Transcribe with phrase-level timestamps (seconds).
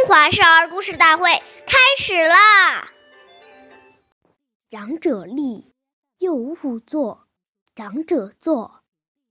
[0.00, 1.24] 中华少儿故事大会
[1.66, 2.88] 开始啦！
[4.70, 5.74] 长者立，
[6.16, 7.26] 幼勿坐；
[7.74, 8.82] 长者坐，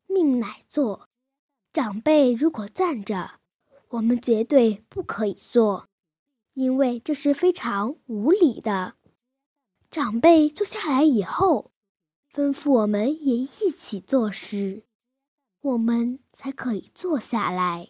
[0.05, 1.10] 命乃坐。
[1.74, 3.40] 长辈如果站着，
[3.87, 5.87] 我们绝对不可以坐，
[6.54, 8.94] 因为这是非常无礼的。
[9.90, 11.72] 长辈坐下来以后，
[12.31, 14.83] 吩咐我们也一起做时，
[15.62, 17.90] 我们才可以坐下来。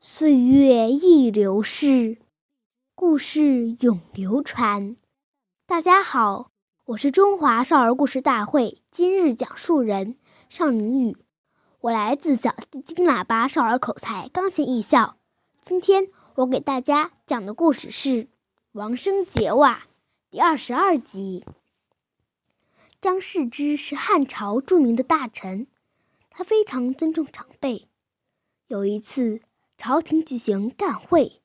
[0.00, 2.18] 岁月易流逝，
[2.94, 4.96] 故事永流传。
[5.66, 6.52] 大家好，
[6.84, 10.16] 我是中华少儿故事大会今日讲述人
[10.48, 11.16] 尚宁宇，
[11.80, 12.54] 我来自小
[12.86, 15.16] 金喇叭少儿口才钢琴艺校。
[15.60, 18.08] 今天我给大家讲的故事是
[18.70, 19.74] 《王生结袜》
[20.30, 21.44] 第二十二集。
[23.00, 25.66] 张世之是汉朝著名的大臣，
[26.30, 27.88] 他非常尊重长辈。
[28.68, 29.40] 有一次。
[29.88, 31.40] 朝廷举行干会，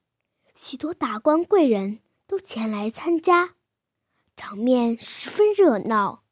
[0.53, 3.51] 许多达官贵人都前来参加，
[4.35, 6.25] 场面十分热闹。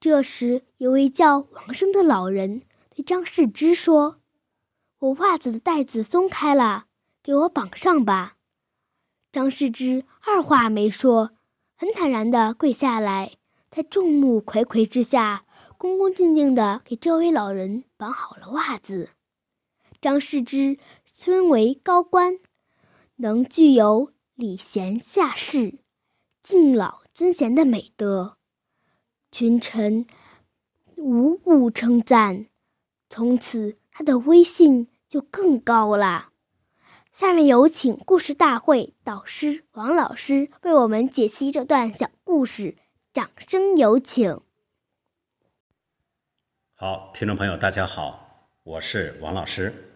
[0.00, 4.16] 这时，有位叫王生的老人对张世之说
[4.98, 6.86] ：“我袜子的带子松开了，
[7.22, 8.34] 给我绑上吧。”
[9.30, 11.30] 张世之二话没说，
[11.76, 13.36] 很坦然地跪下来，
[13.70, 15.44] 在众目睽睽之下，
[15.78, 19.10] 恭恭敬敬地给这位老人绑好了袜子。
[20.02, 22.40] 张世之身为高官，
[23.14, 25.78] 能具有礼贤下士、
[26.42, 28.36] 敬老尊贤的美德，
[29.30, 30.04] 群臣
[30.96, 32.46] 无不称赞。
[33.08, 36.30] 从此，他的威信就更高了。
[37.12, 42.76] 下面有请故事大会导师王老师为我们解析这段小故事，
[43.12, 44.40] 掌声有请。
[46.74, 49.90] 好，听众朋友，大家好，我是王老师。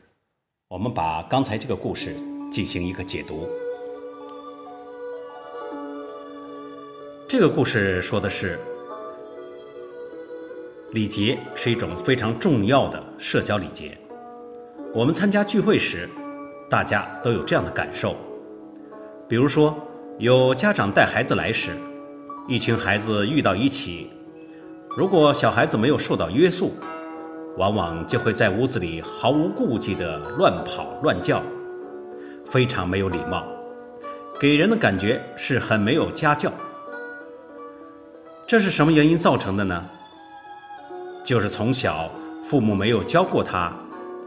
[0.69, 2.17] 我们把刚才这个故事
[2.51, 3.49] 进行一个解读。
[7.29, 8.59] 这个故事说的是，
[10.91, 13.97] 礼节是一种非常重要的社交礼节。
[14.93, 16.09] 我们参加聚会时，
[16.69, 18.17] 大家都有这样的感受。
[19.29, 19.73] 比如说，
[20.19, 21.77] 有家长带孩子来时，
[22.49, 24.11] 一群孩子遇到一起，
[24.97, 26.73] 如果小孩子没有受到约束，
[27.57, 31.43] 往往就会在屋子里毫无顾忌地乱跑乱叫，
[32.45, 33.47] 非常没有礼貌，
[34.39, 36.53] 给人的感觉是很没有家教。
[38.47, 39.85] 这是什么原因造成的呢？
[41.25, 42.11] 就是从小
[42.45, 43.73] 父母没有教过他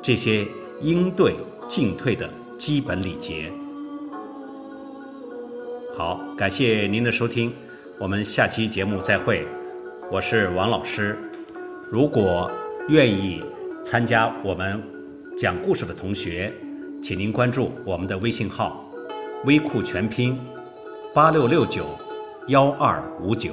[0.01, 0.45] 这些
[0.81, 1.35] 应对
[1.67, 3.51] 进退的基本礼节。
[5.95, 7.53] 好，感谢您的收听，
[7.99, 9.47] 我们下期节目再会。
[10.11, 11.15] 我是王老师，
[11.91, 12.49] 如果。
[12.89, 13.39] 愿意
[13.83, 14.81] 参加我们
[15.37, 16.51] 讲故事的同学，
[16.99, 18.83] 请您关注我们的微信号
[19.45, 20.35] “微库全拼
[21.13, 21.85] 八六六九
[22.47, 23.51] 幺二五九”。